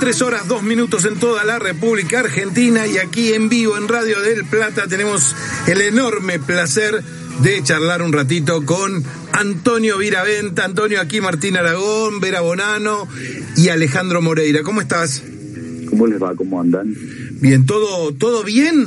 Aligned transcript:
tres 0.00 0.22
horas, 0.22 0.48
dos 0.48 0.62
minutos 0.62 1.04
en 1.04 1.18
toda 1.18 1.44
la 1.44 1.58
República 1.58 2.20
Argentina 2.20 2.86
y 2.86 2.96
aquí 2.96 3.34
en 3.34 3.50
vivo 3.50 3.76
en 3.76 3.86
Radio 3.86 4.18
del 4.20 4.46
Plata 4.46 4.86
tenemos 4.88 5.36
el 5.68 5.82
enorme 5.82 6.38
placer 6.38 7.02
de 7.42 7.62
charlar 7.62 8.00
un 8.00 8.10
ratito 8.10 8.64
con 8.64 9.04
Antonio 9.32 9.98
Viraventa, 9.98 10.64
Antonio 10.64 11.02
aquí 11.02 11.20
Martín 11.20 11.58
Aragón, 11.58 12.18
Vera 12.18 12.40
Bonano 12.40 13.06
y 13.58 13.68
Alejandro 13.68 14.22
Moreira. 14.22 14.62
¿Cómo 14.62 14.80
estás? 14.80 15.22
¿Cómo 15.90 16.06
les 16.06 16.20
va? 16.20 16.34
¿Cómo 16.34 16.58
andan? 16.58 16.94
Bien, 17.42 17.66
¿todo, 17.66 18.14
todo 18.14 18.42
bien? 18.42 18.86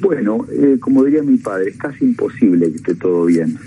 Bueno, 0.00 0.46
eh, 0.52 0.76
como 0.78 1.04
diría 1.04 1.22
mi 1.22 1.38
padre, 1.38 1.70
es 1.70 1.76
casi 1.78 2.04
imposible 2.04 2.70
que 2.70 2.76
esté 2.76 2.94
todo 2.96 3.24
bien. 3.24 3.58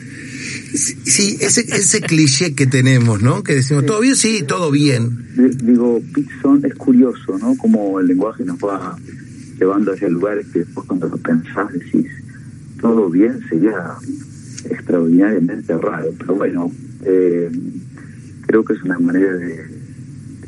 Sí, 0.74 1.38
ese, 1.42 1.62
ese 1.62 2.02
cliché 2.02 2.54
que 2.56 2.66
tenemos, 2.66 3.22
¿no? 3.22 3.44
Que 3.44 3.56
decimos, 3.56 3.86
¿todo 3.86 4.02
bien? 4.02 4.16
Sí, 4.16 4.44
todo 4.48 4.72
bien. 4.72 5.28
Digo, 5.64 6.02
Pitson 6.14 6.64
es 6.66 6.76
curioso, 6.76 7.38
¿no? 7.40 7.56
Como 7.58 8.00
el 8.00 8.08
lenguaje 8.08 8.44
nos 8.44 8.58
va 8.58 8.96
llevando 9.60 9.92
hacia 9.92 10.10
lugares 10.10 10.48
que 10.54 10.60
después 10.60 10.88
cuando 10.88 11.08
lo 11.08 11.18
pensás 11.18 11.72
decís, 11.74 12.08
todo 12.80 13.10
bien 13.10 13.40
sería 13.50 13.96
extraordinariamente 14.70 15.78
raro. 15.78 16.10
Pero 16.18 16.36
bueno, 16.36 16.72
eh, 17.04 17.52
creo 18.46 18.64
que 18.64 18.74
es 18.74 18.84
una 18.84 19.00
manera 19.00 19.34
de, 19.34 19.80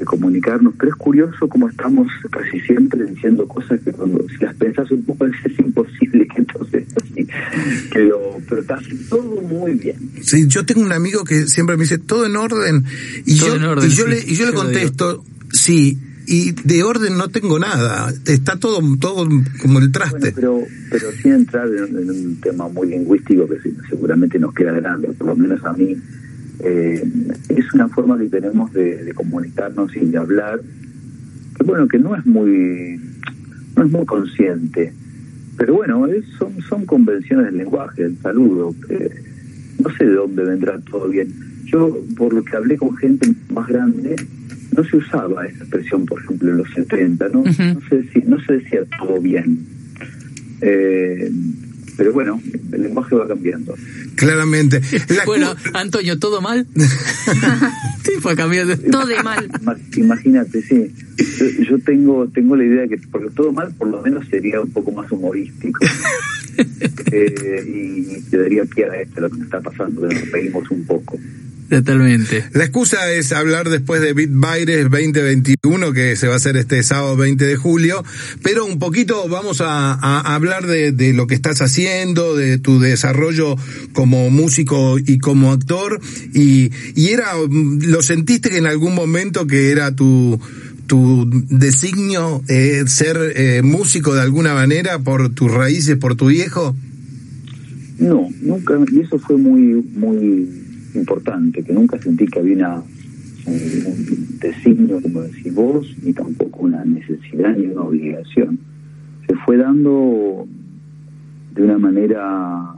comunicarnos, 0.06 0.74
pero 0.80 0.90
es 0.90 0.96
curioso 0.96 1.48
como 1.48 1.70
estamos 1.70 2.08
casi 2.32 2.60
siempre 2.62 3.06
diciendo 3.06 3.48
cosas 3.48 3.80
que 3.82 3.92
cuando 3.92 4.26
si 4.30 4.44
las 4.44 4.56
pensás 4.56 4.90
un 4.90 5.04
poco 5.04 5.28
es 5.46 5.60
imposible 5.60 6.28
que 6.28 6.40
entonces 6.40 6.88
pero, 7.94 8.38
pero 8.48 8.62
está 8.62 8.80
todo 9.10 9.42
muy 9.42 9.74
bien. 9.74 9.98
Sí, 10.22 10.48
yo 10.48 10.66
tengo 10.66 10.82
un 10.82 10.92
amigo 10.92 11.24
que 11.24 11.48
siempre 11.48 11.78
me 11.78 11.84
dice 11.84 11.98
todo 11.98 12.26
en 12.26 12.36
orden 12.36 12.86
y 13.26 13.36
yo 13.36 13.56
y 13.56 13.90
yo 13.90 14.08
le 14.08 14.20
y 14.20 14.36
yo 14.36 14.46
le 14.46 14.54
contesto, 14.54 15.24
sí, 15.52 16.00
y 16.28 16.52
de 16.52 16.84
orden 16.84 17.18
no 17.18 17.30
tengo 17.30 17.60
nada, 17.60 18.14
está 18.26 18.58
todo 18.58 18.82
todo 19.00 19.28
como 19.62 19.80
el 19.80 19.92
traste. 19.92 20.32
pero 20.32 20.64
pero 20.90 21.12
sin 21.22 21.34
entrar 21.34 21.68
en, 21.68 22.10
un 22.10 22.40
tema 22.42 22.68
muy 22.70 22.90
lingüístico 22.90 23.48
que 23.48 23.58
seguramente 23.90 24.40
nos 24.40 24.54
queda 24.54 24.72
grande, 24.72 25.10
por 25.10 25.28
lo 25.28 25.36
menos 25.36 25.64
a 25.66 25.74
mí 25.74 25.98
eh, 26.64 27.04
es 27.50 27.74
una 27.74 27.88
forma 27.90 28.18
que 28.20 28.28
tenemos 28.28 28.72
de, 28.74 29.12
comunicarnos 29.16 29.96
y 29.96 30.06
de 30.06 30.18
hablar, 30.18 30.62
que 31.58 31.64
bueno, 31.64 31.88
que 31.88 31.98
no 31.98 32.16
es 32.16 32.26
muy, 32.26 33.00
no 33.76 33.84
es 33.84 33.92
muy 33.92 34.06
consciente, 34.06 34.94
pero 35.62 35.76
bueno, 35.76 36.08
son, 36.40 36.60
son 36.68 36.88
convenciones 36.88 37.46
del 37.46 37.58
lenguaje, 37.58 38.02
el 38.02 38.18
saludo, 38.18 38.74
no 39.78 39.96
sé 39.96 40.06
de 40.06 40.14
dónde 40.16 40.44
vendrá 40.44 40.80
todo 40.90 41.08
bien. 41.08 41.32
Yo, 41.66 42.00
por 42.18 42.34
lo 42.34 42.44
que 42.44 42.58
hablé 42.58 42.78
con 42.78 42.98
gente 42.98 43.32
más 43.54 43.68
grande, 43.68 44.16
no 44.76 44.84
se 44.84 44.98
usaba 44.98 45.46
esa 45.46 45.60
expresión, 45.60 46.08
por 46.08 46.20
ejemplo, 46.20 46.50
en 46.50 46.58
los 46.58 46.68
70, 46.74 47.30
¿no? 47.30 47.44
no, 47.44 47.54
se, 47.88 47.96
decía, 47.96 48.24
no 48.26 48.44
se 48.44 48.54
decía 48.54 48.80
todo 48.98 49.22
bien. 49.22 49.60
Eh, 50.62 51.32
pero 51.96 52.12
bueno, 52.12 52.42
el 52.72 52.82
lenguaje 52.82 53.16
va 53.16 53.28
cambiando. 53.28 53.76
Claramente. 54.16 54.82
bueno, 55.28 55.56
Antonio, 55.76 56.18
¿todo 56.18 56.42
mal? 56.42 56.66
sí, 58.04 58.14
fue 58.20 58.36
cambiando. 58.36 58.76
Todo 58.78 59.06
de 59.06 59.22
mal. 59.22 59.48
Imagínate, 59.96 60.64
sí. 60.64 60.92
Yo, 61.70 61.80
tengo 61.80 62.28
tengo 62.28 62.56
la 62.56 62.64
idea 62.64 62.88
que 62.88 62.98
porque 63.12 63.30
todo 63.32 63.52
mal 63.52 63.74
por 63.76 63.88
lo 63.90 64.02
menos 64.02 64.28
sería 64.28 64.62
un 64.62 64.72
poco 64.72 64.92
más 64.92 65.12
humorístico. 65.12 65.80
eh, 67.12 67.64
y, 67.68 68.22
te 68.30 68.38
daría 68.38 68.66
pie 68.66 68.86
a 68.86 69.02
esto, 69.02 69.22
lo 69.22 69.30
que 69.30 69.38
me 69.38 69.44
está 69.44 69.62
pasando, 69.62 70.08
que 70.08 70.16
nos 70.16 70.32
reímos 70.32 70.70
un 70.72 70.86
poco. 70.86 71.18
Totalmente. 71.72 72.44
La 72.52 72.66
excusa 72.66 73.10
es 73.14 73.32
hablar 73.32 73.70
después 73.70 74.02
de 74.02 74.12
Beat 74.12 74.32
Baires 74.34 74.90
2021, 74.90 75.94
que 75.94 76.18
se 76.18 76.28
va 76.28 76.34
a 76.34 76.36
hacer 76.36 76.58
este 76.58 76.84
sábado 76.84 77.16
20 77.16 77.46
de 77.46 77.56
julio, 77.56 78.04
pero 78.44 78.66
un 78.66 78.78
poquito 78.78 79.30
vamos 79.30 79.62
a, 79.62 79.94
hablar 80.36 80.68
de, 80.68 81.14
lo 81.14 81.28
que 81.28 81.36
estás 81.36 81.62
haciendo, 81.62 82.36
de 82.36 82.60
tu 82.60 82.82
desarrollo 82.82 83.56
como 83.94 84.30
músico 84.30 85.00
y 85.00 85.20
como 85.20 85.54
actor, 85.54 86.02
y, 86.34 86.72
y 86.94 87.08
era, 87.12 87.36
¿lo 87.50 88.02
sentiste 88.02 88.50
que 88.50 88.58
en 88.58 88.68
algún 88.68 88.94
momento 88.94 89.48
que 89.48 89.72
era 89.72 89.96
tu, 89.96 90.42
tu 90.92 91.26
designio 91.48 92.42
eh, 92.50 92.84
ser 92.86 93.16
eh, 93.38 93.62
músico 93.64 94.14
de 94.14 94.20
alguna 94.20 94.54
manera 94.54 95.00
por 95.00 95.34
tus 95.34 95.50
raíces, 95.50 95.96
por 95.96 96.18
tu 96.18 96.26
viejo? 96.26 96.76
No, 97.98 98.28
nunca, 98.42 98.78
y 98.92 99.00
eso 99.00 99.18
fue 99.18 99.38
muy, 99.38 99.82
muy 99.96 100.50
importante, 100.94 101.64
que 101.64 101.72
nunca 101.72 101.98
sentí 102.02 102.26
que 102.26 102.40
había 102.40 102.84
un 103.46 104.38
designio, 104.42 105.02
como 105.02 105.22
decís 105.22 105.56
vos, 105.56 105.96
ni 106.04 106.12
tampoco 106.12 106.64
una 106.64 106.84
necesidad 106.84 107.56
ni 107.56 107.68
una 107.68 107.84
obligación. 107.84 108.60
Se 109.28 109.36
fue 109.46 109.56
dando 109.56 110.46
de 111.56 111.64
una 111.64 111.78
manera 111.78 112.76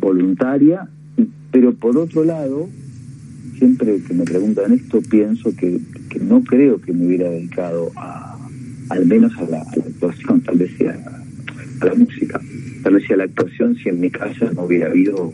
voluntaria, 0.00 0.88
pero 1.50 1.74
por 1.74 1.98
otro 1.98 2.24
lado, 2.24 2.70
siempre 3.62 3.96
que 4.00 4.12
me 4.12 4.24
preguntan 4.24 4.72
esto, 4.72 5.00
pienso 5.08 5.54
que, 5.54 5.78
no 6.20 6.42
creo 6.42 6.80
que 6.80 6.92
me 6.92 7.06
hubiera 7.06 7.30
dedicado 7.30 7.92
a, 7.94 8.36
al 8.88 9.06
menos 9.06 9.32
a 9.36 9.44
la, 9.44 9.60
actuación, 9.60 10.40
tal 10.40 10.58
vez 10.58 10.72
sea 10.76 10.98
a 11.80 11.84
la 11.84 11.94
música, 11.94 12.40
tal 12.82 12.94
vez 12.94 13.06
sea 13.06 13.18
la 13.18 13.24
actuación 13.24 13.76
si 13.76 13.88
en 13.88 14.00
mi 14.00 14.10
casa 14.10 14.50
no 14.52 14.64
hubiera 14.64 14.88
habido 14.88 15.32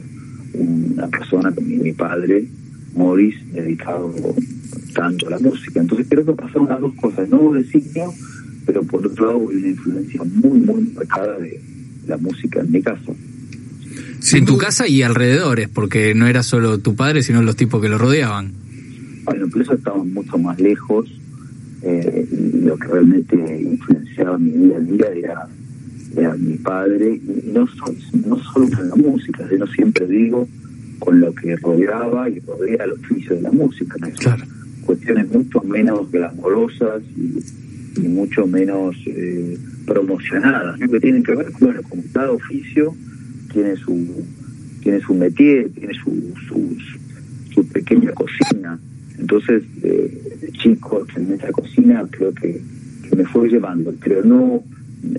una 0.52 1.08
persona 1.08 1.54
como 1.54 1.68
mi 1.68 1.92
padre, 1.92 2.44
Morris, 2.94 3.36
dedicado 3.50 4.12
tanto 4.94 5.28
a 5.28 5.30
la 5.30 5.38
música. 5.38 5.80
Entonces 5.80 6.06
creo 6.10 6.26
que 6.26 6.32
pasaron 6.32 6.68
las 6.68 6.80
dos 6.82 6.94
cosas, 6.96 7.30
no 7.30 7.52
de 7.54 7.64
signo, 7.64 8.12
pero 8.66 8.82
por 8.82 9.06
otro 9.06 9.24
lado 9.24 9.38
una 9.38 9.68
influencia 9.68 10.22
muy, 10.22 10.60
muy 10.60 10.82
marcada 10.94 11.38
de 11.38 11.58
la 12.06 12.18
música 12.18 12.60
en 12.60 12.72
mi 12.72 12.82
casa. 12.82 13.10
En 14.32 14.44
tu 14.44 14.58
casa 14.58 14.86
y 14.86 15.02
alrededores, 15.02 15.68
porque 15.68 16.14
no 16.14 16.26
era 16.26 16.42
solo 16.42 16.78
tu 16.78 16.94
padre, 16.94 17.22
sino 17.22 17.42
los 17.42 17.56
tipos 17.56 17.80
que 17.80 17.88
lo 17.88 17.98
rodeaban. 17.98 18.52
Bueno, 19.24 19.46
pero 19.50 19.62
eso 19.62 19.74
estaba 19.74 20.02
mucho 20.02 20.38
más 20.38 20.58
lejos. 20.58 21.06
Eh, 21.82 22.26
lo 22.62 22.76
que 22.76 22.88
realmente 22.88 23.36
influenciaba 23.36 24.36
mi 24.38 24.50
vida 24.50 24.76
a 24.76 24.80
día 24.80 25.06
era 26.16 26.34
mi 26.36 26.54
padre, 26.56 27.14
y 27.14 27.52
no, 27.52 27.68
no 28.26 28.42
solo 28.42 28.68
con 28.70 28.88
la 28.88 28.96
música, 28.96 29.46
sino 29.48 29.66
siempre 29.68 30.06
digo 30.06 30.48
con 30.98 31.20
lo 31.20 31.32
que 31.34 31.56
rodeaba 31.56 32.28
y 32.28 32.40
rodea 32.40 32.84
el 32.84 32.92
oficio 32.92 33.36
de 33.36 33.42
la 33.42 33.52
música. 33.52 33.96
Cuestiones 34.84 35.30
mucho 35.30 35.60
menos 35.62 36.10
glamorosas 36.10 37.02
y, 37.16 38.00
mucho 38.00 38.46
menos 38.46 38.96
eh, 39.06 39.58
promocionadas, 39.84 40.78
que 40.78 41.00
tienen 41.00 41.22
que 41.22 41.34
ver, 41.34 41.48
bueno, 41.60 41.82
con 41.82 42.00
cada 42.12 42.30
oficio 42.30 42.94
tiene 43.58 43.76
su 43.76 44.24
tiene 44.82 45.00
su 45.00 45.14
métier, 45.14 45.68
tiene 45.74 45.92
su, 45.94 46.32
su, 47.52 47.66
pequeña 47.72 48.12
cocina. 48.12 48.78
Entonces, 49.18 49.64
eh, 49.82 50.52
chico, 50.62 51.04
en 51.16 51.32
esa 51.32 51.50
cocina 51.50 52.06
creo 52.08 52.32
que, 52.32 52.60
que 53.08 53.16
me 53.16 53.24
fue 53.24 53.48
llevando, 53.48 53.92
pero 54.00 54.22
no 54.22 54.62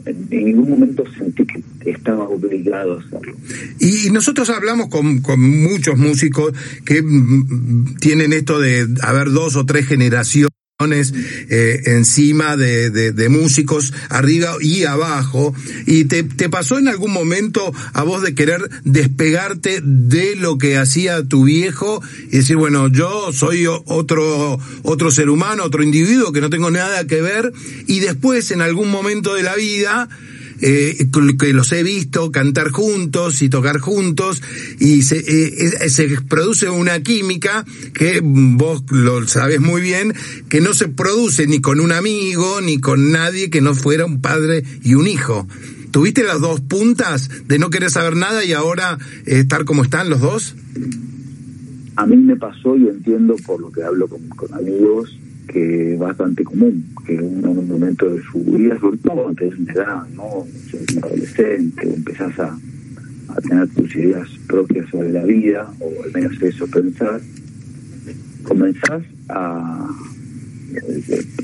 en 0.05 0.29
ningún 0.29 0.69
momento 0.69 1.03
sentí 1.17 1.45
que 1.45 1.61
estaba 1.85 2.23
obligado 2.29 2.97
a 2.97 3.01
hacerlo. 3.01 3.35
Y 3.79 4.09
nosotros 4.11 4.49
hablamos 4.49 4.87
con, 4.87 5.21
con 5.21 5.41
muchos 5.41 5.97
músicos 5.97 6.53
que 6.85 7.01
mm, 7.01 7.97
tienen 7.99 8.31
esto 8.31 8.59
de 8.59 8.87
haber 9.01 9.31
dos 9.31 9.57
o 9.57 9.65
tres 9.65 9.85
generaciones 9.85 10.58
eh, 10.81 11.81
encima 11.87 12.55
de, 12.55 12.89
de, 12.89 13.27
músicos 13.27 13.91
arriba 14.07 14.55
y 14.61 14.85
abajo. 14.85 15.53
Y 15.85 16.05
te, 16.05 16.23
te, 16.23 16.47
pasó 16.47 16.77
en 16.77 16.87
algún 16.87 17.11
momento 17.11 17.73
a 17.91 18.03
vos 18.03 18.21
de 18.21 18.33
querer 18.33 18.61
despegarte 18.85 19.81
de 19.83 20.37
lo 20.37 20.57
que 20.57 20.77
hacía 20.77 21.21
tu 21.25 21.43
viejo 21.43 22.01
y 22.31 22.37
decir 22.37 22.55
bueno 22.55 22.87
yo 22.87 23.33
soy 23.33 23.65
otro 23.67 24.57
otro 24.83 25.11
ser 25.11 25.29
humano 25.29 25.65
otro 25.65 25.83
individuo 25.83 26.31
que 26.31 26.39
no 26.39 26.49
tengo 26.49 26.71
nada 26.71 27.05
que 27.05 27.21
ver 27.21 27.51
y 27.85 27.99
después 27.99 28.49
en 28.51 28.61
algún 28.61 28.89
momento 28.89 29.35
de 29.35 29.43
la 29.43 29.55
vida 29.55 30.07
eh, 30.61 31.07
que 31.37 31.53
los 31.53 31.71
he 31.71 31.83
visto 31.83 32.31
cantar 32.31 32.69
juntos 32.69 33.41
y 33.41 33.49
tocar 33.49 33.79
juntos 33.79 34.41
y 34.79 35.03
se, 35.03 35.17
eh, 35.17 35.89
se 35.89 36.07
produce 36.21 36.69
una 36.69 37.01
química 37.01 37.65
que 37.93 38.21
vos 38.23 38.83
lo 38.89 39.27
sabes 39.27 39.59
muy 39.59 39.81
bien, 39.81 40.13
que 40.49 40.61
no 40.61 40.73
se 40.73 40.87
produce 40.87 41.47
ni 41.47 41.61
con 41.61 41.79
un 41.79 41.91
amigo 41.91 42.61
ni 42.61 42.79
con 42.79 43.11
nadie 43.11 43.49
que 43.49 43.61
no 43.61 43.75
fuera 43.75 44.05
un 44.05 44.21
padre 44.21 44.63
y 44.83 44.95
un 44.95 45.07
hijo. 45.07 45.47
¿Tuviste 45.91 46.23
las 46.23 46.39
dos 46.39 46.61
puntas 46.61 47.29
de 47.47 47.57
no 47.57 47.69
querer 47.69 47.89
saber 47.89 48.15
nada 48.15 48.45
y 48.45 48.53
ahora 48.53 48.97
eh, 49.25 49.39
estar 49.39 49.65
como 49.65 49.83
están 49.83 50.09
los 50.09 50.21
dos? 50.21 50.55
A 51.95 52.05
mí 52.05 52.15
me 52.15 52.35
pasó 52.35 52.77
y 52.77 52.87
entiendo 52.87 53.35
por 53.45 53.59
lo 53.59 53.71
que 53.71 53.83
hablo 53.83 54.07
con 54.07 54.53
amigos 54.53 55.17
que 55.51 55.93
es 55.93 55.99
bastante 55.99 56.43
común, 56.43 56.85
que 57.05 57.15
en 57.15 57.45
un 57.45 57.67
momento 57.67 58.09
de 58.09 58.21
su 58.23 58.43
vida, 58.43 58.79
sobre 58.79 58.97
todo 58.97 59.27
antes 59.27 59.51
de 59.51 59.63
una 59.63 59.73
edad, 59.73 60.07
¿no? 60.15 60.25
un 60.25 61.03
adolescente, 61.03 61.87
o 61.87 61.93
empezás 61.93 62.39
a, 62.39 62.57
a 63.29 63.41
tener 63.41 63.67
tus 63.69 63.95
ideas 63.95 64.27
propias 64.47 64.89
sobre 64.89 65.11
la 65.11 65.23
vida, 65.23 65.71
o 65.79 66.03
al 66.03 66.11
menos 66.13 66.41
eso 66.41 66.67
pensar, 66.67 67.19
comenzás 68.43 69.03
a, 69.29 69.89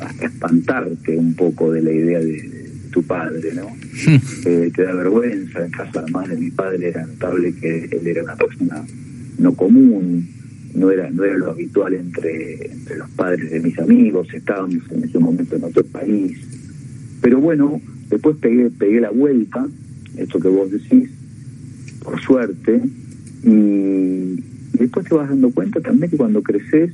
hasta 0.01 0.25
espantarte 0.25 1.17
un 1.17 1.33
poco 1.33 1.71
de 1.71 1.81
la 1.81 1.91
idea 1.91 2.19
de, 2.19 2.55
tu 2.95 3.03
padre, 3.03 3.53
¿no? 3.53 3.67
Eh, 4.45 4.71
te 4.75 4.83
da 4.83 4.93
vergüenza. 4.93 5.65
En 5.65 5.71
casa, 5.71 5.99
además 5.99 6.29
de 6.29 6.37
mi 6.37 6.51
padre, 6.51 6.89
era 6.89 7.05
notable 7.05 7.53
que 7.55 7.89
él 7.91 8.07
era 8.07 8.23
una 8.23 8.35
persona 8.35 8.85
no 9.39 9.53
común, 9.53 10.29
no 10.75 10.91
era 10.91 11.09
no 11.09 11.23
era 11.23 11.37
lo 11.37 11.51
habitual 11.51 11.93
entre, 11.93 12.71
entre 12.71 12.97
los 12.97 13.09
padres 13.11 13.49
de 13.49 13.59
mis 13.59 13.77
amigos, 13.79 14.27
estábamos 14.33 14.83
en 14.91 15.03
ese 15.03 15.19
momento 15.19 15.55
en 15.55 15.63
otro 15.63 15.83
país. 15.85 16.37
Pero 17.21 17.39
bueno, 17.39 17.81
después 18.09 18.37
pegué, 18.37 18.69
pegué 18.69 19.01
la 19.01 19.09
vuelta, 19.09 19.65
esto 20.17 20.39
que 20.39 20.47
vos 20.47 20.69
decís, 20.69 21.09
por 22.03 22.21
suerte, 22.21 22.81
y, 23.43 24.43
después 24.73 25.07
te 25.07 25.15
vas 25.15 25.29
dando 25.29 25.49
cuenta 25.51 25.79
también 25.79 26.11
que 26.11 26.17
cuando 26.17 26.43
creces, 26.43 26.91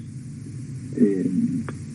eh, 0.98 1.30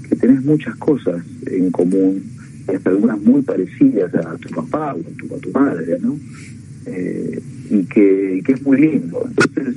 que 0.09 0.17
tenés 0.17 0.45
muchas 0.45 0.75
cosas 0.77 1.25
en 1.47 1.71
común, 1.71 2.23
y 2.69 2.75
hasta 2.75 2.91
algunas 2.91 3.21
muy 3.23 3.43
parecidas 3.43 4.13
a 4.15 4.37
tu 4.39 4.49
papá 4.51 4.95
o 4.95 5.01
a 5.01 5.17
tu, 5.17 5.35
a 5.35 5.39
tu 5.39 5.51
madre, 5.53 5.99
¿no? 6.01 6.19
Eh, 6.87 7.41
y, 7.71 7.85
que, 7.85 8.37
y 8.39 8.43
que 8.43 8.53
es 8.53 8.63
muy 8.63 8.81
lindo. 8.81 9.25
Entonces, 9.29 9.77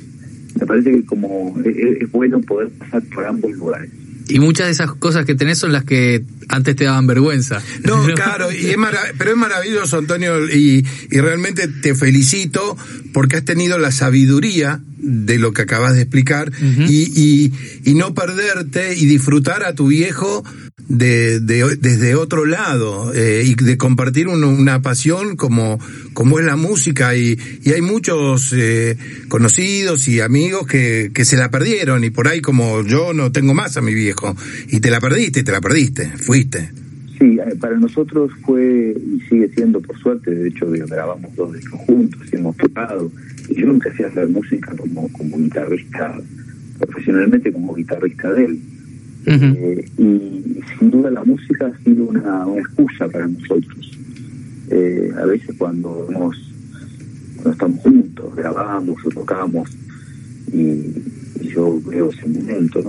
me 0.60 0.66
parece 0.66 0.92
que 0.92 1.06
como 1.06 1.56
es, 1.64 2.12
bueno 2.12 2.42
poder 2.42 2.70
pasar 2.70 3.02
por 3.04 3.26
ambos 3.26 3.52
lugares. 3.52 3.90
Y 4.28 4.40
muchas 4.40 4.68
de 4.68 4.74
esas 4.74 4.94
cosas 4.94 5.26
que 5.26 5.34
tenés 5.34 5.58
son 5.58 5.72
las 5.72 5.84
que 5.86 6.24
antes 6.50 6.76
te 6.76 6.84
daban 6.84 7.08
vergüenza. 7.08 7.62
No, 7.84 8.06
claro, 8.16 8.52
y 8.52 8.68
es 8.68 8.78
pero 9.18 9.32
es 9.32 9.38
maravilloso, 9.38 9.98
Antonio, 9.98 10.48
y, 10.48 10.86
y, 11.10 11.20
realmente 11.20 11.68
te 11.68 11.96
felicito 11.96 12.78
porque 13.12 13.38
has 13.38 13.46
tenido 13.46 13.80
la 13.80 13.92
sabiduría 13.92 14.82
de 14.98 15.40
lo 15.40 15.54
que 15.54 15.64
acabas 15.64 15.96
de 15.96 16.02
explicar 16.02 16.52
y, 16.62 17.12
y, 17.16 17.54
y 17.86 17.96
no 17.96 18.14
perderte 18.14 18.96
y 18.96 19.06
disfrutar 19.06 19.64
a 19.64 19.74
tu 19.74 19.88
viejo 19.88 20.44
de, 20.90 21.40
de, 21.40 21.78
desde 21.80 22.16
otro 22.16 22.46
lado 22.46 23.14
eh, 23.14 23.44
y 23.46 23.54
de 23.54 23.78
compartir 23.78 24.28
una 24.28 24.82
pasión 24.82 25.38
como, 25.38 25.80
como 26.14 26.40
es 26.40 26.46
la 26.46 26.56
música 26.56 27.16
y, 27.16 27.38
y 27.64 27.72
hay 27.72 27.82
muchos 27.82 28.52
eh, 28.54 28.98
conocidos 29.30 30.08
y 30.08 30.20
amigos 30.20 30.68
que, 30.68 31.12
que 31.14 31.26
se 31.26 31.38
la 31.38 31.50
perdieron 31.52 32.04
y 32.04 32.10
por 32.10 32.28
ahí 32.28 32.42
como 32.42 32.84
yo 32.84 33.14
no 33.14 33.32
tengo 33.32 33.54
más 33.54 33.78
a 33.78 33.82
mi 33.82 33.94
viejo 33.94 34.36
y 34.68 34.80
te 34.80 34.90
la 34.90 35.00
perdiste 35.00 35.42
y 35.42 35.44
te 35.44 35.52
la 35.52 35.62
perdiste, 35.62 36.08
fuiste. 36.18 36.72
Sí, 37.20 37.38
eh, 37.38 37.56
para 37.60 37.78
nosotros 37.78 38.32
fue 38.44 38.96
y 38.98 39.20
sigue 39.30 39.50
siendo 39.50 39.80
por 39.82 39.98
suerte, 40.00 40.32
de 40.32 40.50
hecho 40.50 40.66
grabamos 40.72 41.36
dos 41.36 41.54
discos 41.54 41.82
juntos 41.82 42.22
y 42.32 42.36
hemos 42.36 42.58
tocado 42.58 43.12
y 43.48 43.62
yo 43.62 43.68
nunca 43.68 43.92
hacía 43.92 44.08
hacer 44.08 44.28
música 44.28 44.74
como, 44.76 45.08
como 45.10 45.38
guitarrista, 45.38 46.18
profesionalmente 46.80 47.52
como 47.54 47.76
guitarrista 47.76 48.34
de 48.34 48.46
él 48.46 48.60
eh, 49.26 49.86
y 49.98 50.60
sin 50.78 50.92
duda 50.92 51.12
la 51.12 51.24
música 51.24 51.68
ha 51.68 51.84
sido 51.84 52.06
una, 52.06 52.46
excusa 52.58 53.08
para 53.08 53.28
nosotros. 53.28 53.92
Eh, 54.70 55.12
a 55.18 55.26
veces 55.26 55.56
cuando, 55.58 56.08
nos, 56.10 56.38
cuando 57.36 57.52
estamos 57.52 57.80
juntos, 57.82 58.36
grabamos 58.36 59.06
o 59.06 59.10
tocamos, 59.10 59.70
y, 60.54 60.94
yo 61.54 61.82
veo 61.82 62.12
ese 62.12 62.28
momento, 62.28 62.84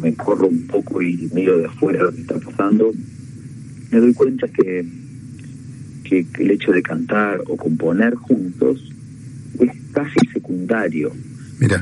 me, 0.00 0.14
corro 0.14 0.48
un 0.48 0.66
poco 0.66 1.00
y 1.00 1.30
miro 1.32 1.58
de 1.58 1.66
afuera 1.66 2.02
lo 2.02 2.12
que 2.12 2.20
está 2.20 2.38
pasando, 2.38 2.92
me 3.90 3.98
doy 3.98 4.12
cuenta 4.12 4.46
que, 4.48 4.84
que 6.04 6.26
el 6.38 6.50
hecho 6.50 6.72
de 6.72 6.82
cantar 6.82 7.40
o 7.48 7.56
componer 7.56 8.14
juntos 8.14 8.92
es 9.58 9.70
casi 9.92 10.18
secundario 10.32 11.12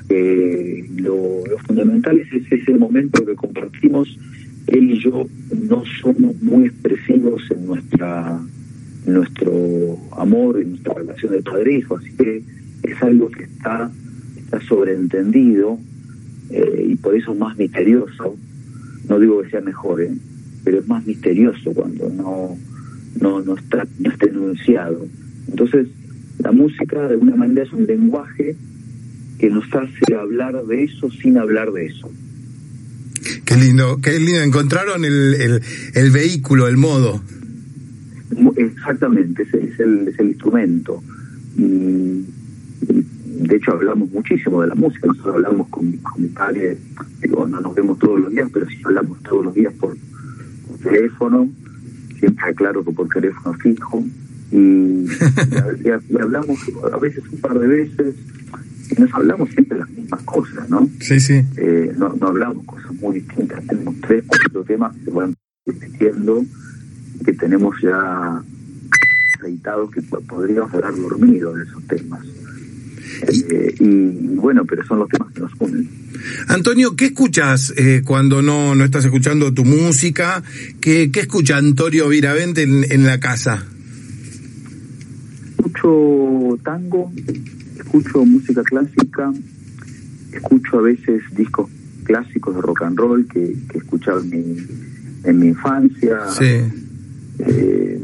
Eh, 0.08 0.88
lo, 0.96 1.43
fundamental 1.67 2.19
es 2.19 2.52
ese, 2.52 2.75
momento 2.75 3.25
que 3.25 3.34
compartimos. 3.34 4.19
Él 4.67 4.90
y 4.90 5.00
yo 5.00 5.26
no 5.69 5.84
somos 6.02 6.40
muy 6.43 6.67
expresivos 6.67 7.43
en 7.50 7.67
nuestra 7.67 8.40
nuestro 9.06 9.99
amor, 10.17 10.61
en 10.61 10.70
nuestra 10.70 10.94
relación 10.94 11.32
de 11.32 11.43
padre-hijo, 11.43 11.96
así 11.96 12.11
que 12.17 12.43
es 12.82 13.02
algo 13.02 13.31
que 13.31 13.44
está, 13.44 13.88
está 14.37 14.61
sobreentendido 14.62 15.79
eh, 16.50 16.88
y 16.90 16.96
por 16.96 17.14
eso 17.14 17.32
es 17.32 17.38
más 17.38 17.56
misterioso. 17.56 18.37
No 19.08 19.20
digo 19.20 19.43
que 19.43 19.50
sea 19.50 19.61
mejor, 19.61 20.00
¿eh? 20.00 20.11
pero 20.64 20.81
es 20.81 20.88
más 20.88 21.06
misterioso 21.06 21.72
cuando 21.72 22.08
no, 22.11 22.58
no, 23.20 23.43
no, 23.43 23.55
está, 23.55 23.87
no 24.00 24.11
está 24.11 24.26
enunciado. 24.26 25.06
Entonces, 25.49 25.87
la 26.38 26.50
música 26.50 27.06
de 27.06 27.14
alguna 27.14 27.37
manera 27.37 27.62
es 27.62 27.72
un 27.72 27.87
lenguaje 27.87 28.56
que 29.38 29.50
nos 29.50 29.64
hace 29.74 30.14
hablar 30.14 30.64
de 30.64 30.84
eso 30.84 31.10
sin 31.10 31.38
hablar 31.38 31.72
de 31.72 31.86
eso. 31.86 32.10
Qué 33.44 33.56
lindo, 33.56 34.00
qué 34.02 34.18
lindo. 34.18 34.40
Encontraron 34.40 35.04
el, 35.04 35.34
el, 35.34 35.62
el 35.94 36.10
vehículo, 36.10 36.68
el 36.68 36.76
modo. 36.76 37.22
Exactamente, 38.56 39.42
ese 39.44 39.64
es 39.64 39.80
el, 39.80 40.08
es 40.08 40.18
el 40.18 40.28
instrumento. 40.28 41.02
Y, 41.56 42.24
de 42.80 43.56
hecho 43.56 43.72
hablamos 43.72 44.10
muchísimo 44.10 44.62
de 44.62 44.68
la 44.68 44.74
música, 44.74 45.06
nosotros 45.06 45.36
hablamos 45.36 45.68
con, 45.68 45.90
mi 45.90 46.28
padre, 46.28 46.78
digo, 47.22 47.46
no 47.46 47.60
nos 47.60 47.74
vemos 47.74 47.98
todos 47.98 48.20
los 48.20 48.30
días, 48.30 48.48
pero 48.52 48.66
sí 48.66 48.76
hablamos 48.84 49.22
todos 49.22 49.44
los 49.44 49.54
días 49.54 49.72
por, 49.74 49.96
teléfono, 50.82 51.48
siempre 52.18 52.54
claro 52.54 52.84
que 52.84 52.92
por 52.92 53.08
teléfono 53.08 53.56
fijo, 53.58 54.04
y, 54.52 54.56
y, 54.56 56.18
hablamos 56.20 56.58
a 56.92 56.98
veces 56.98 57.24
un 57.32 57.40
par 57.40 57.58
de 57.58 57.66
veces, 57.66 58.14
y 58.96 59.00
nos 59.00 59.14
hablamos 59.14 59.50
siempre 59.50 59.78
las 59.78 59.90
mismas 59.90 60.22
cosas, 60.22 60.69
¿no? 60.69 60.88
Sí, 61.00 61.20
sí. 61.20 61.43
Eh, 61.56 61.93
no, 61.96 62.14
no 62.14 62.28
hablamos 62.28 62.64
cosas 62.64 62.93
muy 62.94 63.20
distintas, 63.20 63.64
tenemos 63.66 63.94
tres, 64.00 64.25
cuatro 64.26 64.64
temas 64.64 64.94
que 64.96 65.04
se 65.04 65.10
van 65.10 65.34
repitiendo 65.66 66.44
que 67.25 67.32
tenemos 67.32 67.75
ya 67.82 68.43
aceitados 69.38 69.90
que 69.90 70.02
podríamos 70.02 70.72
haber 70.75 70.94
dormido 70.96 71.56
en 71.56 71.62
esos 71.66 71.87
temas. 71.87 72.20
Eh, 73.50 73.75
y 73.81 74.34
bueno, 74.37 74.64
pero 74.64 74.84
son 74.87 74.98
los 74.98 75.08
temas 75.08 75.32
que 75.32 75.40
nos 75.40 75.52
unen. 75.58 75.88
Antonio, 76.48 76.96
¿qué 76.96 77.06
escuchas 77.06 77.72
eh, 77.76 78.02
cuando 78.04 78.43
no, 78.43 78.75
no 78.75 78.84
estás 78.84 79.04
escuchando 79.04 79.54
tu 79.54 79.64
música? 79.64 80.43
¿Qué, 80.81 81.10
qué 81.10 81.20
escucha 81.20 81.56
Antonio 81.56 82.08
Viravente 82.08 82.62
en, 82.62 82.90
en 82.90 83.04
la 83.06 83.20
casa? 83.20 83.64
Escucho 85.50 86.58
tango, 86.62 87.12
escucho 87.86 88.24
música 88.24 88.62
clásica, 88.64 89.32
escucho 90.32 90.78
a 90.78 90.82
veces 90.82 91.22
discos 91.32 91.70
clásicos 92.04 92.54
de 92.56 92.60
rock 92.60 92.82
and 92.82 92.98
roll 92.98 93.26
que, 93.28 93.56
que 93.69 93.78
escuchaba 93.78 94.20
en 94.20 94.31
mi, 94.31 94.66
en 95.24 95.38
mi 95.38 95.46
infancia. 95.48 96.19
Eh, 97.38 98.00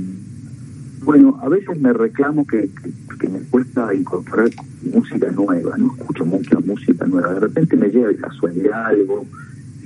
bueno, 1.05 1.39
a 1.43 1.49
veces 1.49 1.81
me 1.81 1.93
reclamo 1.93 2.47
que, 2.47 2.71
que, 3.19 3.29
me 3.29 3.41
cuesta 3.41 3.93
incorporar 3.93 4.51
música 4.93 5.31
nueva, 5.33 5.77
no 5.77 5.95
escucho 5.99 6.25
mucha 6.25 6.59
música 6.61 7.07
nueva. 7.07 7.35
De 7.35 7.41
repente 7.41 7.77
me 7.77 7.89
llega 7.89 8.09
de 8.09 8.17
casualidad 8.17 8.87
algo 8.87 9.27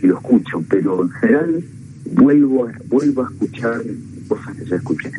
y 0.03 0.07
lo 0.07 0.17
escucho, 0.19 0.63
pero 0.69 1.03
en 1.03 1.11
general 1.11 1.65
vuelvo 2.13 2.67
a, 2.67 2.73
vuelvo 2.89 3.25
a 3.25 3.31
escuchar 3.31 3.83
cosas 4.29 4.57
que 4.57 4.65
ya 4.67 4.77
escuché. 4.77 5.11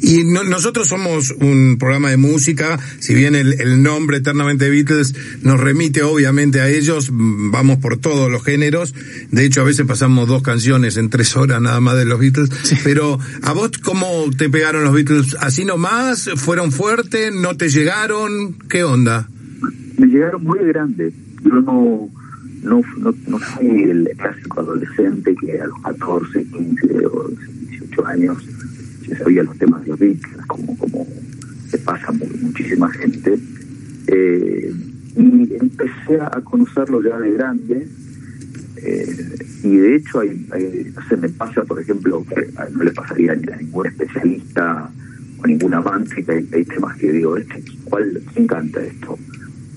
Y 0.00 0.24
nosotros 0.24 0.88
somos 0.88 1.34
un 1.40 1.76
programa 1.78 2.10
de 2.10 2.16
música, 2.16 2.78
si 2.98 3.14
bien 3.14 3.34
el, 3.34 3.82
nombre 3.82 4.18
Eternamente 4.18 4.70
Beatles 4.70 5.14
nos 5.42 5.60
remite 5.60 6.02
obviamente 6.02 6.60
a 6.60 6.68
ellos, 6.68 7.10
mm, 7.10 7.50
vamos 7.50 7.78
por 7.78 7.96
todos 7.98 8.30
los 8.30 8.44
géneros, 8.44 8.94
de 9.30 9.44
hecho 9.44 9.60
a 9.60 9.64
veces 9.64 9.86
pasamos 9.86 10.28
dos 10.28 10.42
canciones 10.42 10.96
en 10.96 11.10
tres 11.10 11.36
horas 11.36 11.60
nada 11.60 11.80
más 11.80 11.96
de 11.96 12.04
los 12.04 12.18
Beatles, 12.18 12.50
pero 12.84 13.18
a 13.42 13.52
vos 13.52 13.72
cómo 13.82 14.30
te 14.36 14.48
pegaron 14.48 14.84
los 14.84 14.94
Beatles, 14.94 15.36
así 15.40 15.64
nomás, 15.64 16.30
fueron 16.36 16.72
fuertes, 16.72 17.34
no 17.34 17.56
te 17.56 17.68
llegaron, 17.68 18.54
¿qué 18.68 18.84
onda? 18.84 19.28
Me 19.98 20.06
llegaron 20.06 20.44
muy 20.44 20.60
grandes, 20.66 21.12
yo 21.42 21.60
no... 21.60 22.10
No, 22.62 22.80
no, 22.98 23.14
no 23.28 23.38
fui 23.38 23.84
el 23.84 24.10
clásico 24.16 24.58
adolescente 24.58 25.36
que 25.40 25.60
a 25.60 25.66
los 25.66 25.80
14, 25.82 26.44
15 26.46 27.06
o 27.06 27.28
18 27.68 28.06
años 28.06 28.38
se 29.06 29.16
sabía 29.16 29.42
los 29.42 29.56
temas 29.58 29.84
de 29.84 29.92
Beatles, 29.92 30.46
como, 30.46 30.76
como 30.76 31.06
se 31.68 31.78
pasa 31.78 32.12
muchísima 32.12 32.90
gente. 32.90 33.38
Eh, 34.08 34.72
y 35.16 35.54
empecé 35.58 36.20
a 36.20 36.40
conocerlo 36.42 37.02
ya 37.02 37.18
de 37.18 37.32
grande. 37.32 37.88
Eh, 38.76 39.38
y 39.62 39.76
de 39.76 39.96
hecho, 39.96 40.20
hay, 40.20 40.92
se 41.08 41.16
me 41.16 41.28
pasa, 41.30 41.62
por 41.64 41.80
ejemplo, 41.80 42.24
que 42.24 42.48
no 42.72 42.84
le 42.84 42.92
pasaría 42.92 43.32
a 43.32 43.36
ningún 43.36 43.86
especialista 43.86 44.90
o 45.42 45.46
ninguna 45.46 45.78
amante 45.78 46.22
que 46.22 46.32
hay, 46.32 46.64
temas 46.64 46.96
que 46.98 47.12
digo, 47.12 47.36
este, 47.36 47.62
¿cuál, 47.84 48.22
¿quién 48.34 48.46
canta 48.46 48.84
esto? 48.84 49.18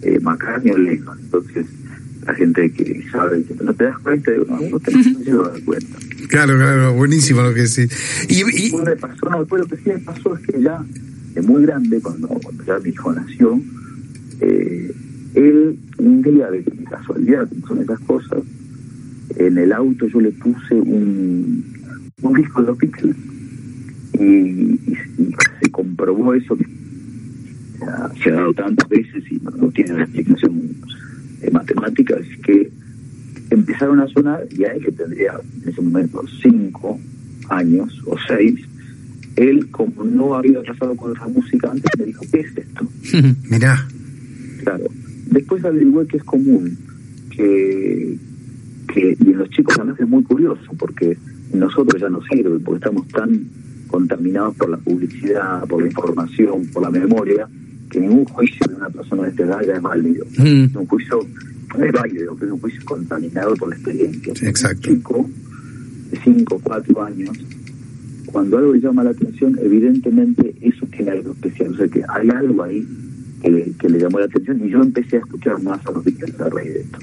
Eh, 0.02 0.20
McCartney 0.22 0.74
o 0.74 0.78
Lennon. 0.78 1.20
Entonces, 1.20 1.66
la 2.30 2.36
gente 2.36 2.72
que 2.72 3.04
sabe, 3.12 3.44
que 3.44 3.56
no 3.64 3.74
te 3.74 3.86
das 3.86 3.98
cuenta, 4.00 4.32
no, 4.48 4.60
no 4.70 4.80
te, 4.80 4.92
das 4.92 5.62
cuenta. 5.66 5.98
Claro, 6.28 6.56
claro, 6.58 6.94
buenísimo 6.94 7.42
lo 7.42 7.54
que 7.54 7.62
decís. 7.62 7.90
Y, 8.30 8.42
y... 8.42 8.64
Después, 8.64 8.86
me 8.86 8.96
pasó, 8.96 9.30
no, 9.30 9.40
después 9.40 9.62
lo 9.64 9.68
que 9.68 9.78
sí 9.78 9.90
me 9.90 10.00
pasó 10.00 10.36
es 10.38 10.46
que 10.46 10.62
ya, 10.62 10.86
es 11.36 11.46
muy 11.46 11.64
grande, 11.64 12.00
cuando, 12.02 12.28
cuando 12.28 12.64
ya 12.64 12.78
mi 12.80 12.90
hijo 12.90 13.12
nació, 13.14 13.60
eh, 14.42 14.94
él, 15.34 15.80
un 15.98 16.22
día 16.22 16.52
de 16.52 16.64
casualidad, 16.88 17.48
son 17.68 17.82
esas 17.82 18.00
cosas, 18.02 18.44
en 19.36 19.58
el 19.58 19.74
auto 19.74 20.08
yo 20.08 20.22
le 20.22 20.32
puse 20.32 20.76
un, 20.76 21.64
un 22.22 22.34
disco 22.34 22.62
de 22.62 22.68
los 22.68 22.78
Beatles 22.78 23.16
y, 24.20 24.80
se 25.62 25.72
comprobó 25.72 26.34
eso 26.34 26.56
que 26.56 26.66
se 28.22 28.30
ha 28.30 28.34
dado 28.36 28.54
tantas 28.54 28.88
veces 28.88 29.24
y 29.32 29.40
no, 29.40 29.70
tiene 29.72 29.94
la 29.94 30.04
explicación 30.04 30.76
de 31.42 31.52
matemática, 31.52 32.16
es 32.16 32.38
que 32.40 32.72
empezaron 33.50 34.00
a 34.00 34.08
sonar 34.08 34.48
y 34.52 34.64
a 34.64 34.74
él 34.74 34.84
que 34.84 34.92
tendría 34.92 35.34
en 35.64 35.70
ese 35.70 35.82
momento 35.82 36.24
cinco 36.42 37.00
años 37.50 38.02
o 38.06 38.16
seis, 38.28 38.60
él 39.36 39.70
como 39.72 40.04
no 40.04 40.36
había 40.36 40.62
pasado 40.62 40.96
con 40.96 41.16
esa 41.16 41.28
música 41.28 41.72
antes 41.72 41.92
me 41.98 42.06
dijo, 42.06 42.24
¿qué 42.32 42.40
es 42.42 42.58
esto? 42.58 42.88
Mirá. 43.50 43.88
Claro. 44.64 44.86
Después 45.32 45.64
averigué 45.64 46.06
que 46.08 46.18
es 46.18 46.24
común, 46.24 46.78
que, 47.30 48.18
que 48.94 49.18
y 49.20 49.32
en 49.32 49.38
los 49.38 49.50
chicos 49.50 49.78
a 49.80 49.84
veces 49.84 50.02
es 50.02 50.10
muy 50.10 50.24
curioso, 50.24 50.72
porque 50.78 51.18
nosotros 51.54 52.02
ya 52.02 52.10
no 52.10 52.22
sirve, 52.24 52.60
porque 52.60 52.80
estamos 52.80 53.08
tan 53.08 53.48
contaminados 53.88 54.56
por 54.56 54.70
la 54.70 54.78
publicidad, 54.78 55.66
por 55.68 55.82
la 55.82 55.88
información, 55.88 56.68
por 56.74 56.84
la 56.84 56.92
memoria, 56.92 57.48
que 57.90 58.00
ningún 58.00 58.26
juicio 58.26 58.66
de 58.68 58.76
una 58.76 58.90
persona 58.90 59.24
de 59.24 59.30
esta 59.30 59.44
edad 59.44 59.62
ya 59.66 59.74
es 59.74 59.82
válido. 59.82 60.26
Un 60.38 60.86
juicio 60.88 61.20
no 61.78 61.86
es 61.86 61.92
válido, 61.92 62.36
pero 62.36 62.48
es 62.48 62.54
un 62.54 62.60
juicio 62.60 62.82
contaminado 62.86 63.56
por 63.56 63.70
la 63.70 63.76
experiencia. 63.76 64.34
Exacto. 64.42 64.90
Un 64.90 64.96
chico 64.98 65.30
de 66.12 66.20
5 66.24 66.62
4 66.64 67.04
años, 67.04 67.38
cuando 68.32 68.58
algo 68.58 68.74
le 68.74 68.82
llama 68.82 69.04
la 69.04 69.12
atención, 69.12 69.58
evidentemente 69.62 70.56
eso 70.62 70.86
tiene 70.88 71.12
algo 71.12 71.32
especial. 71.34 71.74
O 71.74 71.78
sea 71.78 71.88
que 71.88 72.04
hay 72.08 72.30
algo 72.30 72.64
ahí 72.64 72.88
que, 73.42 73.90
le 73.90 74.00
llamó 74.00 74.20
la 74.20 74.26
atención 74.26 74.62
y 74.66 74.70
yo 74.70 74.82
empecé 74.82 75.18
a 75.18 75.20
escuchar 75.20 75.62
más 75.62 75.86
a 75.86 75.92
los 75.92 76.04
Beatles 76.04 76.40
a 76.40 76.50
raíz 76.50 76.74
de 76.74 76.80
esto. 76.82 77.00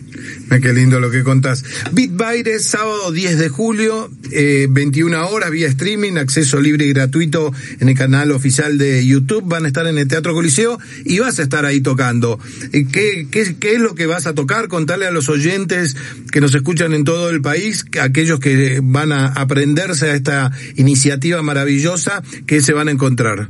Qué 0.62 0.72
lindo 0.72 1.00
lo 1.00 1.10
que 1.10 1.22
contás. 1.22 1.64
Beat 1.92 2.16
Baile, 2.16 2.58
sábado 2.58 3.12
10 3.12 3.38
de 3.38 3.48
julio, 3.48 4.10
eh, 4.32 4.66
21 4.70 5.28
horas, 5.28 5.50
vía 5.50 5.68
streaming, 5.68 6.16
acceso 6.16 6.60
libre 6.60 6.86
y 6.86 6.92
gratuito 6.92 7.52
en 7.80 7.88
el 7.88 7.96
canal 7.96 8.32
oficial 8.32 8.78
de 8.78 9.06
YouTube. 9.06 9.44
Van 9.46 9.64
a 9.64 9.68
estar 9.68 9.86
en 9.86 9.98
el 9.98 10.08
Teatro 10.08 10.34
Coliseo 10.34 10.78
y 11.04 11.18
vas 11.18 11.38
a 11.38 11.42
estar 11.42 11.64
ahí 11.64 11.80
tocando. 11.80 12.38
Eh, 12.72 12.86
¿Qué, 12.90 13.26
qué, 13.30 13.56
qué 13.58 13.74
es 13.74 13.80
lo 13.80 13.94
que 13.94 14.06
vas 14.06 14.26
a 14.26 14.34
tocar? 14.34 14.68
Contarle 14.68 15.06
a 15.06 15.10
los 15.10 15.28
oyentes 15.28 15.96
que 16.32 16.40
nos 16.40 16.54
escuchan 16.54 16.92
en 16.92 17.04
todo 17.04 17.30
el 17.30 17.40
país, 17.40 17.84
aquellos 18.00 18.40
que 18.40 18.80
van 18.82 19.12
a 19.12 19.26
aprenderse 19.28 20.10
a 20.10 20.14
esta 20.14 20.52
iniciativa 20.76 21.42
maravillosa, 21.42 22.22
¿qué 22.46 22.60
se 22.60 22.72
van 22.72 22.88
a 22.88 22.90
encontrar? 22.90 23.48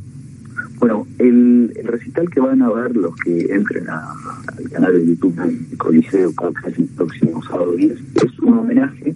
Bueno, 0.79 1.07
el, 1.19 1.56
recital 1.85 2.29
que 2.31 2.41
van 2.41 2.63
a 2.63 2.71
ver 2.71 2.97
los 2.97 3.15
que 3.17 3.47
entren 3.53 3.89
al 3.89 4.71
canal 4.71 4.93
de 4.93 5.07
YouTube 5.07 5.37
de 5.37 5.77
Coliseo 5.77 6.33
es 6.67 6.79
el 6.79 6.85
próximo 6.87 7.43
sábado 7.43 7.73
10 7.73 7.93
es 7.93 8.39
un 8.41 8.59
homenaje 8.59 9.15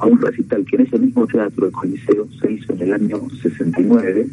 a 0.00 0.06
un 0.06 0.20
recital 0.20 0.64
que 0.64 0.76
en 0.76 0.82
ese 0.82 0.98
mismo 0.98 1.26
teatro 1.26 1.66
de 1.66 1.72
Coliseo 1.72 2.28
se 2.40 2.52
hizo 2.52 2.72
en 2.72 2.82
el 2.82 2.92
año 2.92 3.20
69, 3.42 4.26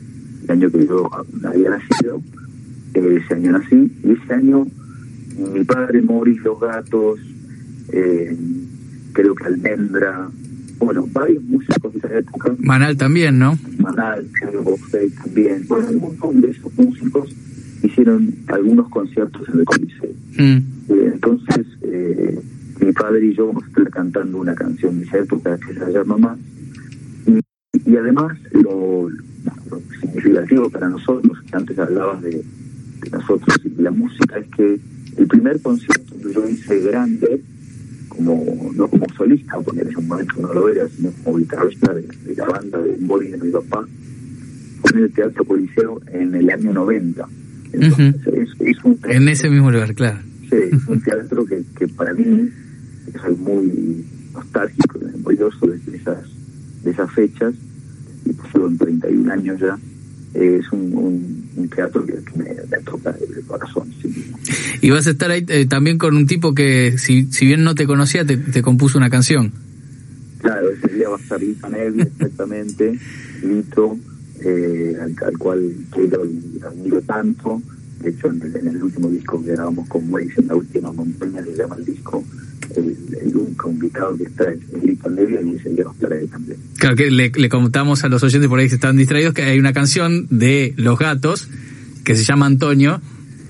el 0.44 0.52
año 0.52 0.70
que 0.70 0.86
yo 0.86 1.10
había 1.44 1.70
nacido, 1.72 2.22
eh, 2.94 3.22
ese 3.24 3.34
año 3.34 3.52
nací, 3.54 3.92
y 4.04 4.12
ese 4.12 4.34
año 4.34 4.68
mi 5.54 5.64
padre, 5.64 6.02
Morris, 6.02 6.42
Los 6.44 6.60
Gatos, 6.60 7.20
eh, 7.92 8.38
creo 9.14 9.36
que 9.36 9.46
Almendra, 9.46 10.30
bueno, 10.80 11.08
varios 11.12 11.44
músicos 11.44 11.94
de 11.94 12.00
esa 12.00 12.20
época. 12.20 12.56
Manal 12.60 12.96
también, 12.96 13.40
¿no? 13.40 13.58
Bofey 14.64 15.10
también. 15.10 15.66
Bueno, 15.68 15.90
un 15.90 16.00
montón 16.00 16.42
de 16.42 16.52
esos 16.52 16.74
músicos 16.78 17.30
hicieron 17.84 18.34
algunos 18.48 18.90
conciertos 18.90 19.48
en 19.50 19.60
el 19.60 19.66
Coliseo. 19.66 20.10
Mm. 20.38 20.58
Eh, 20.90 21.12
entonces, 21.14 21.68
eh, 21.82 22.40
mi 22.80 22.92
padre 22.92 23.26
y 23.26 23.34
yo 23.34 23.48
vamos 23.48 23.64
a 23.64 23.68
estar 23.68 23.90
cantando 23.90 24.38
una 24.38 24.56
canción 24.56 25.00
de 25.00 25.06
esa 25.06 25.20
época 25.20 25.58
que 25.58 25.74
se 25.74 25.92
llama 25.92 26.18
Mamá. 26.18 26.38
Y, 27.28 27.92
y 27.92 27.98
además, 27.98 28.38
lo, 28.52 29.10
significativo 30.02 30.70
para 30.70 30.90
nosotros, 30.90 31.38
que 31.50 31.56
antes 31.56 31.78
hablabas 31.78 32.22
de, 32.22 32.44
de 33.02 33.10
nosotros 33.12 33.58
y 33.64 33.82
la 33.82 33.92
música, 33.92 34.38
es 34.38 34.48
que 34.56 34.80
el 35.18 35.28
primer 35.28 35.62
concierto 35.62 36.16
que 36.18 36.34
yo 36.34 36.48
hice 36.48 36.80
grande 36.80 37.42
como 38.16 38.72
no 38.76 38.88
como 38.88 39.06
solista, 39.16 39.60
porque 39.60 39.82
en 39.82 39.90
ese 39.90 40.02
momento 40.02 40.34
no 40.42 40.54
lo 40.54 40.70
era, 40.70 40.88
sino 40.90 41.12
como 41.24 41.38
guitarrista 41.38 41.94
de, 41.94 42.36
la 42.36 42.46
banda 42.46 42.80
de 42.80 42.96
Boli 43.00 43.30
de 43.30 43.38
mi 43.38 43.52
papá, 43.52 43.86
fue 44.82 44.92
en 44.92 45.04
el 45.06 45.12
Teatro 45.12 45.46
Coliseo 45.46 46.02
en 46.12 46.36
el 46.36 46.50
año 46.50 46.74
90. 46.74 47.28
Entonces, 47.74 48.16
es, 48.60 48.84
un 48.84 49.00
en 49.04 49.28
ese 49.28 49.50
mismo 49.50 49.72
lugar, 49.72 49.94
claro. 49.96 50.20
Sí, 50.50 50.56
es 50.72 50.88
un 50.88 51.02
teatro 51.02 51.46
que, 51.46 51.64
que 51.78 51.88
para 51.88 52.14
mí 52.14 52.50
es 53.08 53.38
muy 53.38 54.06
nostálgico 54.34 55.00
memorioso 55.00 55.68
de 55.68 55.98
esas, 55.98 56.18
de 56.84 56.92
esas 56.92 57.12
fechas, 57.12 57.54
y 58.26 58.34
pasaron 58.34 58.78
31 58.78 59.32
años 59.32 59.60
ya, 59.60 59.78
es 60.34 60.72
un, 60.72 60.94
un, 60.94 61.35
teatro 61.70 62.06
que, 62.06 62.14
me, 62.36 62.46
toca 62.84 63.16
el 63.38 63.44
corazón. 63.46 63.94
Y 64.82 64.90
vas 64.90 65.08
a 65.08 65.12
estar 65.12 65.32
ahí 65.32 65.46
eh, 65.48 65.66
también 65.66 65.98
con 65.98 66.16
un 66.16 66.28
tipo 66.28 66.54
que, 66.54 66.98
si, 66.98 67.32
si 67.32 67.46
bien 67.46 67.64
no 67.64 67.76
te 67.76 67.86
conocía, 67.86 68.26
te, 68.26 68.38
te 68.38 68.62
compuso 68.62 68.98
una 68.98 69.10
canción. 69.10 69.52
Claro, 70.40 70.70
ese 70.70 70.94
día 70.94 71.10
va 71.10 71.18
a 71.18 71.20
estar 71.20 71.42
Lito 71.42 71.70
Nevi, 71.70 72.02
exactamente, 72.04 73.00
Lito, 73.42 73.98
eh, 74.42 74.96
al, 75.26 75.38
cual 75.38 75.76
quiero 75.92 76.26
y 76.26 76.62
admiro 76.62 77.02
tanto. 77.02 77.62
De 78.02 78.10
hecho, 78.10 78.28
en 78.28 78.68
el, 78.68 78.84
último 78.84 79.10
disco 79.10 79.44
que 79.44 79.52
grabamos 79.52 79.88
con 79.88 80.12
Waze, 80.12 80.42
en 80.42 80.48
la 80.48 80.56
última 80.56 80.92
montaña, 80.92 81.44
se 81.44 81.56
llama 81.56 81.76
el 81.78 81.86
disco 81.86 82.24
el, 82.76 82.98
el 83.22 83.36
único 83.36 83.70
invitado 83.70 84.18
que 84.18 84.24
está 84.24 84.52
es 84.52 84.84
Lito 84.84 85.10
Nevi 85.10 85.36
y 85.36 85.82
va 85.82 85.92
a 85.92 85.94
estar 85.94 86.14
ahí 86.14 86.28
también. 86.28 86.58
Claro 86.78 86.96
que 86.96 87.12
le, 87.12 87.32
le 87.34 87.50
contamos 87.50 88.04
a 88.04 88.10
los 88.10 88.24
oyentes 88.24 88.50
por 88.50 88.60
ahí 88.60 88.68
que 88.68 88.76
están 88.76 88.98
distraídos 88.98 89.34
que 89.34 89.44
hay 89.44 89.60
una 89.60 89.74
canción 89.74 90.28
de 90.30 90.74
Los 90.78 90.98
Gatos 91.00 91.48
que 92.04 92.16
se 92.16 92.24
llama 92.24 92.46
Antonio 92.46 93.02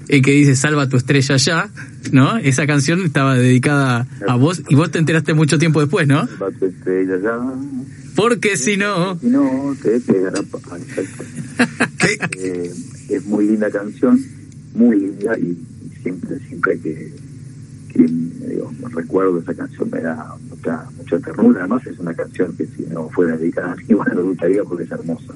y 0.08 0.22
que 0.22 0.32
dice 0.32 0.56
Salva 0.56 0.88
tu 0.88 0.98
estrella 0.98 1.38
ya, 1.38 1.70
¿no? 2.12 2.38
Esa 2.38 2.68
canción 2.68 3.04
estaba 3.04 3.36
dedicada 3.36 4.08
a 4.28 4.36
vos 4.36 4.62
y 4.70 4.76
vos 4.76 4.92
te 4.92 5.00
enteraste 5.00 5.34
mucho 5.34 5.58
tiempo 5.58 5.82
después, 5.82 6.08
¿no? 6.08 6.28
Salva 6.28 6.52
tu 6.52 6.66
estrella 6.66 7.18
ya. 7.22 7.40
Porque 8.16 8.56
si 8.56 8.78
no... 8.78 9.20
Si 9.20 9.28
no, 9.28 9.76
te 9.82 10.00
pegará 10.00 10.42
papá. 10.44 10.78
eh, 12.38 12.72
es 13.10 13.26
muy 13.26 13.48
linda 13.48 13.70
canción, 13.70 14.24
muy 14.76 15.00
linda 15.00 15.38
y 15.38 15.58
siempre, 16.04 16.40
siempre 16.48 16.80
que 16.80 17.12
digo, 17.98 18.72
recuerdo 18.94 19.40
esa 19.40 19.54
canción 19.54 19.90
me 19.90 20.02
da 20.02 20.36
mucha, 20.50 20.86
mucha 20.98 21.20
ternura. 21.20 21.62
Además, 21.62 21.86
es 21.88 21.98
una 22.00 22.14
canción 22.14 22.56
que 22.56 22.66
si 22.66 22.84
no 22.84 23.10
fuera 23.10 23.38
dedicada 23.38 23.74
a 23.74 23.76
mí, 23.76 23.84
bueno, 23.90 24.16
me 24.16 24.22
gustaría 24.22 24.64
porque 24.64 24.84
es 24.84 24.92
hermosa. 24.92 25.34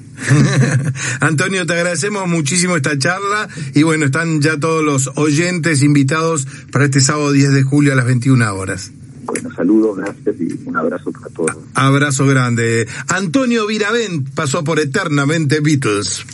Antonio, 1.20 1.66
te 1.66 1.72
agradecemos 1.72 2.28
muchísimo 2.28 2.76
esta 2.76 2.98
charla 2.98 3.48
y 3.74 3.82
bueno, 3.82 4.06
están 4.06 4.40
ya 4.40 4.58
todos 4.58 4.84
los 4.84 5.10
oyentes 5.16 5.82
invitados 5.82 6.46
para 6.72 6.84
este 6.84 7.00
sábado 7.00 7.32
10 7.32 7.52
de 7.52 7.62
julio 7.62 7.92
a 7.92 7.96
las 7.96 8.06
21 8.06 8.54
horas. 8.54 8.92
Bueno, 9.24 9.50
saludos, 9.54 9.98
gracias 9.98 10.36
y 10.40 10.68
un 10.68 10.76
abrazo 10.76 11.12
para 11.12 11.28
todos. 11.28 11.56
Abrazo 11.74 12.26
grande. 12.26 12.88
Antonio 13.08 13.66
Viravent 13.66 14.28
pasó 14.34 14.64
por 14.64 14.80
Eternamente 14.80 15.60
Beatles. 15.60 16.24